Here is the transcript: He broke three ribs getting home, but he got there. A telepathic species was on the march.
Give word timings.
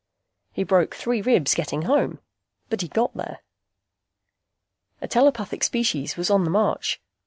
He 0.51 0.63
broke 0.63 0.95
three 0.95 1.21
ribs 1.21 1.53
getting 1.53 1.83
home, 1.83 2.17
but 2.69 2.81
he 2.81 2.87
got 2.87 3.13
there. 3.15 3.43
A 4.99 5.07
telepathic 5.07 5.63
species 5.63 6.17
was 6.17 6.31
on 6.31 6.43
the 6.43 6.49
march. 6.49 6.99